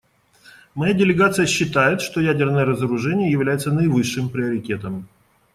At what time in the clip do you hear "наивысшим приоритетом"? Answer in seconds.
3.71-5.07